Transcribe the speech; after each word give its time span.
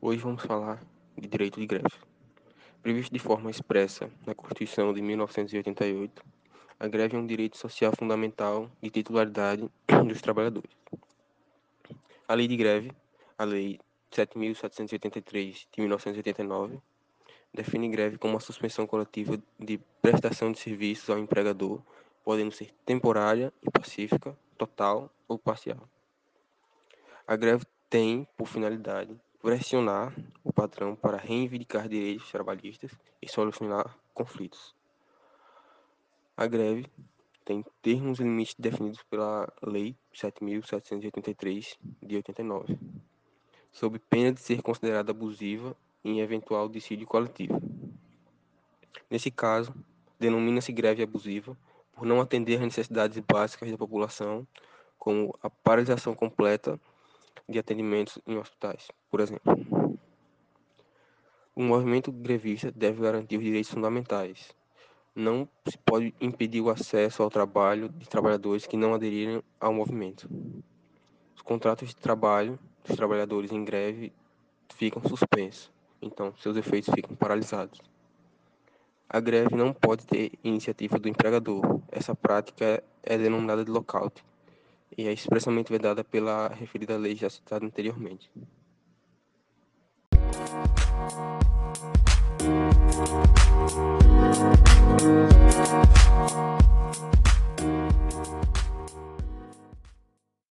Hoje 0.00 0.20
vamos 0.20 0.44
falar 0.44 0.80
de 1.18 1.26
direito 1.26 1.58
de 1.58 1.66
greve. 1.66 1.88
Previsto 2.80 3.12
de 3.12 3.18
forma 3.18 3.50
expressa 3.50 4.08
na 4.24 4.32
Constituição 4.32 4.94
de 4.94 5.02
1988, 5.02 6.22
a 6.78 6.86
greve 6.86 7.16
é 7.16 7.18
um 7.18 7.26
direito 7.26 7.56
social 7.56 7.92
fundamental 7.98 8.70
de 8.80 8.88
titularidade 8.88 9.68
dos 10.06 10.22
trabalhadores. 10.22 10.70
A 12.28 12.34
Lei 12.34 12.46
de 12.46 12.56
Greve, 12.56 12.92
a 13.36 13.42
Lei 13.42 13.80
7.783 14.12 15.66
de 15.72 15.80
1989, 15.80 16.78
define 17.52 17.88
greve 17.88 18.18
como 18.18 18.36
a 18.36 18.40
suspensão 18.40 18.86
coletiva 18.86 19.36
de 19.58 19.80
prestação 20.00 20.52
de 20.52 20.60
serviços 20.60 21.10
ao 21.10 21.18
empregador, 21.18 21.82
podendo 22.22 22.52
ser 22.52 22.72
temporária 22.84 23.52
e 23.64 23.68
pacífica, 23.68 24.38
total 24.56 25.10
ou 25.26 25.36
parcial. 25.36 25.88
A 27.26 27.34
greve 27.34 27.64
tem 27.96 28.28
por 28.36 28.46
finalidade 28.46 29.18
pressionar 29.40 30.14
o 30.44 30.52
patrão 30.52 30.94
para 30.94 31.16
reivindicar 31.16 31.88
direitos 31.88 32.30
trabalhistas 32.30 32.90
e 33.22 33.26
solucionar 33.26 33.96
conflitos. 34.12 34.74
A 36.36 36.46
greve 36.46 36.84
tem 37.42 37.64
termos 37.80 38.20
e 38.20 38.22
limites 38.22 38.54
definidos 38.58 39.02
pela 39.04 39.50
Lei 39.62 39.96
7.783 40.14 41.78
de 42.02 42.16
89, 42.16 42.78
sob 43.72 43.98
pena 43.98 44.30
de 44.30 44.40
ser 44.40 44.60
considerada 44.60 45.12
abusiva 45.12 45.74
em 46.04 46.20
eventual 46.20 46.68
dissídio 46.68 47.06
coletivo. 47.06 47.58
Nesse 49.08 49.30
caso, 49.30 49.74
denomina-se 50.20 50.70
greve 50.70 51.02
abusiva 51.02 51.56
por 51.94 52.04
não 52.04 52.20
atender 52.20 52.56
às 52.56 52.64
necessidades 52.64 53.18
básicas 53.20 53.70
da 53.70 53.78
população, 53.78 54.46
como 54.98 55.34
a 55.42 55.48
paralisação 55.48 56.14
completa 56.14 56.78
de 57.48 57.58
atendimentos 57.58 58.18
em 58.26 58.36
hospitais, 58.36 58.88
por 59.10 59.20
exemplo. 59.20 59.56
O 61.54 61.62
movimento 61.62 62.12
grevista 62.12 62.70
deve 62.70 63.00
garantir 63.00 63.38
os 63.38 63.44
direitos 63.44 63.70
fundamentais. 63.70 64.54
Não 65.14 65.48
se 65.66 65.78
pode 65.78 66.14
impedir 66.20 66.60
o 66.60 66.68
acesso 66.68 67.22
ao 67.22 67.30
trabalho 67.30 67.88
de 67.88 68.06
trabalhadores 68.08 68.66
que 68.66 68.76
não 68.76 68.92
aderirem 68.92 69.42
ao 69.58 69.72
movimento. 69.72 70.28
Os 71.34 71.40
contratos 71.40 71.88
de 71.88 71.96
trabalho 71.96 72.58
dos 72.84 72.96
trabalhadores 72.96 73.50
em 73.52 73.64
greve 73.64 74.12
ficam 74.74 75.02
suspensos, 75.02 75.72
então 76.02 76.34
seus 76.36 76.56
efeitos 76.56 76.94
ficam 76.94 77.16
paralisados. 77.16 77.80
A 79.08 79.20
greve 79.20 79.54
não 79.54 79.72
pode 79.72 80.04
ter 80.06 80.32
iniciativa 80.42 80.98
do 80.98 81.08
empregador. 81.08 81.80
Essa 81.90 82.14
prática 82.14 82.82
é 83.02 83.16
denominada 83.16 83.64
de 83.64 83.70
lockout 83.70 84.22
e 84.96 85.08
é 85.08 85.12
expressamente 85.12 85.72
vedada 85.72 86.04
pela 86.04 86.48
referida 86.48 86.96
lei 86.96 87.16
já 87.16 87.30
citada 87.30 87.64
anteriormente. 87.64 88.30